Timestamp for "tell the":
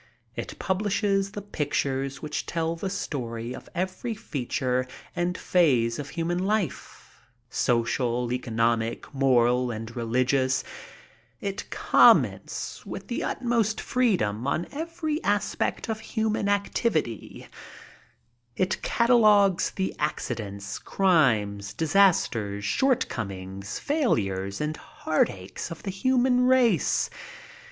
2.47-2.89